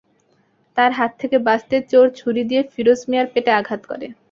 [0.77, 4.07] তাঁর হাত থেকে বাঁচতে চোর ছুরি দিয়ে ফিরোজ মিয়ার পেটে আঘাত করে।